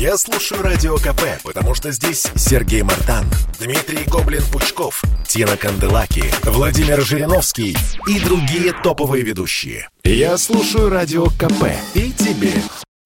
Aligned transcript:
Я 0.00 0.16
слушаю 0.16 0.62
Радио 0.62 0.96
КП, 0.96 1.42
потому 1.44 1.74
что 1.74 1.92
здесь 1.92 2.26
Сергей 2.34 2.80
Мартан, 2.80 3.26
Дмитрий 3.58 4.06
Гоблин-Пучков, 4.06 5.02
Тина 5.28 5.58
Канделаки, 5.58 6.24
Владимир 6.42 7.02
Жириновский 7.02 7.76
и 8.08 8.18
другие 8.18 8.72
топовые 8.72 9.22
ведущие. 9.22 9.90
Я 10.02 10.38
слушаю 10.38 10.88
Радио 10.88 11.26
КП 11.26 11.66
и 11.92 12.12
тебе 12.12 12.54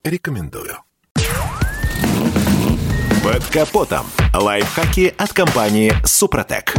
рекомендую. 0.04 0.78
Под 3.24 3.44
капотом. 3.46 4.06
Лайфхаки 4.32 5.12
от 5.18 5.32
компании 5.32 5.92
«Супротек». 6.04 6.74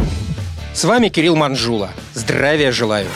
С 0.72 0.84
вами 0.84 1.10
Кирилл 1.10 1.36
Манжула. 1.36 1.90
Здравия 2.14 2.72
желаю. 2.72 3.08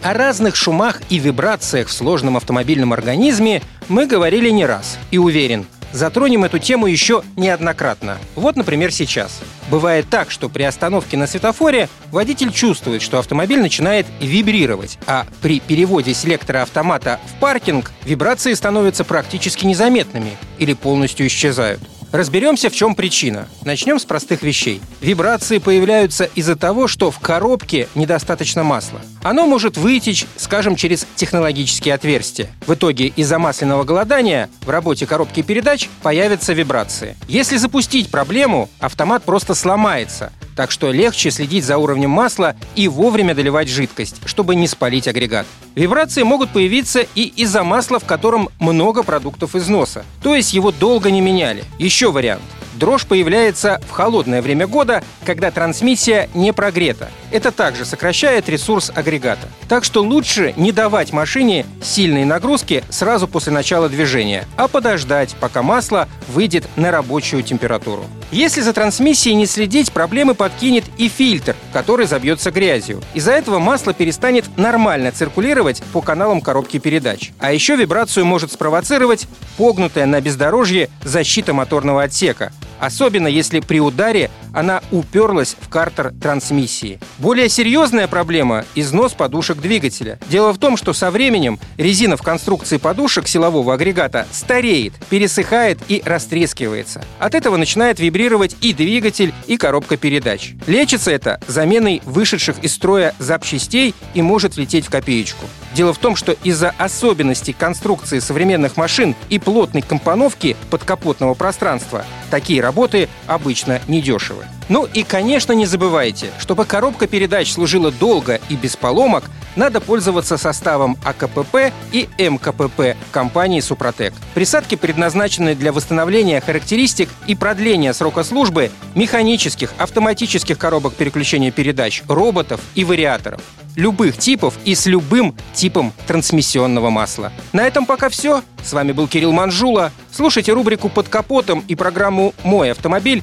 О 0.00 0.14
разных 0.14 0.56
шумах 0.56 1.02
и 1.10 1.18
вибрациях 1.18 1.88
в 1.88 1.92
сложном 1.92 2.38
автомобильном 2.38 2.94
организме 2.94 3.60
мы 3.90 4.06
говорили 4.06 4.48
не 4.48 4.64
раз. 4.64 4.96
И 5.10 5.18
уверен, 5.18 5.66
затронем 5.92 6.44
эту 6.44 6.58
тему 6.58 6.86
еще 6.86 7.22
неоднократно. 7.36 8.18
Вот, 8.34 8.56
например, 8.56 8.92
сейчас. 8.92 9.40
Бывает 9.70 10.06
так, 10.10 10.30
что 10.30 10.48
при 10.48 10.64
остановке 10.64 11.16
на 11.16 11.26
светофоре 11.26 11.88
водитель 12.10 12.52
чувствует, 12.52 13.02
что 13.02 13.18
автомобиль 13.18 13.60
начинает 13.60 14.06
вибрировать, 14.20 14.98
а 15.06 15.26
при 15.42 15.60
переводе 15.60 16.14
селектора 16.14 16.62
автомата 16.62 17.20
в 17.26 17.40
паркинг 17.40 17.92
вибрации 18.04 18.54
становятся 18.54 19.04
практически 19.04 19.66
незаметными 19.66 20.36
или 20.58 20.72
полностью 20.72 21.26
исчезают. 21.26 21.80
Разберемся, 22.12 22.70
в 22.70 22.74
чем 22.74 22.94
причина. 22.94 23.48
Начнем 23.64 23.98
с 23.98 24.04
простых 24.04 24.42
вещей. 24.42 24.80
Вибрации 25.00 25.58
появляются 25.58 26.24
из-за 26.34 26.56
того, 26.56 26.88
что 26.88 27.10
в 27.10 27.20
коробке 27.20 27.88
недостаточно 27.94 28.64
масла. 28.64 29.00
Оно 29.22 29.46
может 29.46 29.76
вытечь, 29.76 30.26
скажем, 30.36 30.74
через 30.74 31.06
технологические 31.14 31.94
отверстия. 31.94 32.48
В 32.66 32.74
итоге 32.74 33.06
из-за 33.06 33.38
масляного 33.38 33.84
голодания 33.84 34.50
в 34.62 34.70
работе 34.70 35.06
коробки 35.06 35.42
передач 35.42 35.88
появятся 36.02 36.52
вибрации. 36.52 37.16
Если 37.28 37.56
запустить 37.56 38.10
проблему, 38.10 38.68
автомат 38.80 39.22
просто 39.22 39.54
сломается, 39.54 40.32
так 40.56 40.70
что 40.70 40.92
легче 40.92 41.30
следить 41.30 41.64
за 41.64 41.78
уровнем 41.78 42.10
масла 42.10 42.56
и 42.74 42.88
вовремя 42.88 43.34
доливать 43.34 43.68
жидкость, 43.68 44.20
чтобы 44.24 44.54
не 44.54 44.66
спалить 44.66 45.08
агрегат. 45.08 45.46
Вибрации 45.74 46.22
могут 46.22 46.50
появиться 46.50 47.06
и 47.14 47.22
из-за 47.22 47.62
масла, 47.64 47.98
в 47.98 48.04
котором 48.04 48.48
много 48.58 49.02
продуктов 49.02 49.54
износа, 49.54 50.04
то 50.22 50.34
есть 50.34 50.52
его 50.52 50.72
долго 50.72 51.10
не 51.10 51.20
меняли. 51.20 51.64
Еще 51.78 52.10
вариант– 52.10 52.42
Дрожь 52.80 53.04
появляется 53.04 53.78
в 53.86 53.90
холодное 53.90 54.40
время 54.40 54.66
года, 54.66 55.04
когда 55.26 55.50
трансмиссия 55.50 56.30
не 56.32 56.52
прогрета. 56.52 57.10
Это 57.30 57.52
также 57.52 57.84
сокращает 57.84 58.48
ресурс 58.48 58.90
агрегата. 58.94 59.48
Так 59.68 59.84
что 59.84 60.02
лучше 60.02 60.54
не 60.56 60.72
давать 60.72 61.12
машине 61.12 61.66
сильной 61.82 62.24
нагрузки 62.24 62.82
сразу 62.88 63.28
после 63.28 63.52
начала 63.52 63.90
движения, 63.90 64.46
а 64.56 64.66
подождать, 64.66 65.36
пока 65.38 65.62
масло 65.62 66.08
выйдет 66.28 66.66
на 66.76 66.90
рабочую 66.90 67.42
температуру. 67.42 68.06
Если 68.32 68.60
за 68.60 68.72
трансмиссией 68.72 69.34
не 69.34 69.44
следить, 69.44 69.90
проблемы 69.90 70.34
подкинет 70.34 70.84
и 70.98 71.08
фильтр, 71.08 71.56
который 71.72 72.06
забьется 72.06 72.52
грязью. 72.52 73.02
Из-за 73.12 73.32
этого 73.32 73.58
масло 73.58 73.92
перестанет 73.92 74.56
нормально 74.56 75.10
циркулировать 75.10 75.82
по 75.92 76.00
каналам 76.00 76.40
коробки 76.40 76.78
передач. 76.78 77.32
А 77.40 77.52
еще 77.52 77.74
вибрацию 77.74 78.24
может 78.24 78.52
спровоцировать 78.52 79.26
погнутая 79.56 80.06
на 80.06 80.20
бездорожье 80.20 80.90
защита 81.02 81.52
моторного 81.52 82.04
отсека, 82.04 82.52
особенно 82.78 83.26
если 83.26 83.58
при 83.58 83.80
ударе 83.80 84.30
она 84.52 84.82
уперлась 84.90 85.56
в 85.60 85.68
картер 85.68 86.12
трансмиссии. 86.20 87.00
Более 87.18 87.48
серьезная 87.48 88.08
проблема– 88.08 88.64
износ 88.74 89.12
подушек 89.12 89.58
двигателя. 89.58 90.18
Дело 90.28 90.52
в 90.52 90.58
том, 90.58 90.76
что 90.76 90.92
со 90.92 91.10
временем 91.10 91.58
резина 91.76 92.16
в 92.16 92.22
конструкции 92.22 92.76
подушек 92.76 93.28
силового 93.28 93.74
агрегата 93.74 94.26
стареет, 94.32 94.94
пересыхает 95.08 95.78
и 95.88 96.02
растрескивается. 96.04 97.04
От 97.18 97.34
этого 97.34 97.56
начинает 97.56 98.00
вибрировать 98.00 98.56
и 98.60 98.72
двигатель, 98.72 99.32
и 99.46 99.56
коробка 99.56 99.96
передач. 99.96 100.54
Лечится 100.66 101.10
это 101.10 101.40
заменой 101.46 102.02
вышедших 102.04 102.58
из 102.62 102.74
строя 102.74 103.14
запчастей 103.18 103.94
и 104.14 104.22
может 104.22 104.56
влететь 104.56 104.86
в 104.86 104.90
копеечку. 104.90 105.46
Дело 105.74 105.92
в 105.92 105.98
том, 105.98 106.16
что 106.16 106.32
из-за 106.42 106.70
особенностей 106.78 107.52
конструкции 107.52 108.18
современных 108.18 108.76
машин 108.76 109.14
и 109.28 109.38
плотной 109.38 109.82
компоновки 109.82 110.56
подкапотного 110.70 111.34
пространства 111.34 112.04
такие 112.30 112.60
работы 112.60 113.08
обычно 113.26 113.80
недешевы. 113.86 114.39
Ну 114.68 114.86
и, 114.92 115.02
конечно, 115.02 115.52
не 115.52 115.66
забывайте, 115.66 116.30
чтобы 116.38 116.64
коробка 116.64 117.06
передач 117.06 117.52
служила 117.52 117.90
долго 117.90 118.40
и 118.48 118.56
без 118.56 118.76
поломок, 118.76 119.24
надо 119.56 119.80
пользоваться 119.80 120.36
составом 120.36 120.96
АКПП 121.04 121.72
и 121.92 122.08
МКПП 122.18 122.96
компании 123.10 123.60
«Супротек». 123.60 124.14
Присадки 124.34 124.76
предназначены 124.76 125.54
для 125.54 125.72
восстановления 125.72 126.40
характеристик 126.40 127.08
и 127.26 127.34
продления 127.34 127.92
срока 127.92 128.22
службы 128.22 128.70
механических, 128.94 129.72
автоматических 129.78 130.56
коробок 130.56 130.94
переключения 130.94 131.50
передач, 131.50 132.02
роботов 132.08 132.60
и 132.74 132.84
вариаторов 132.84 133.40
любых 133.76 134.18
типов 134.18 134.54
и 134.64 134.74
с 134.74 134.86
любым 134.86 135.34
типом 135.52 135.92
трансмиссионного 136.06 136.90
масла. 136.90 137.32
На 137.52 137.62
этом 137.62 137.86
пока 137.86 138.08
все. 138.08 138.42
С 138.62 138.72
вами 138.72 138.92
был 138.92 139.08
Кирилл 139.08 139.32
Манжула. 139.32 139.92
Слушайте 140.12 140.52
рубрику 140.52 140.88
«Под 140.88 141.08
капотом» 141.08 141.64
и 141.66 141.74
программу 141.74 142.34
«Мой 142.44 142.72
автомобиль» 142.72 143.22